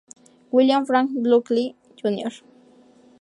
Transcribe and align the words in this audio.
William 0.51 0.83
Frank 0.87 1.11
Buckley, 1.13 1.75
Jr. 1.95 2.41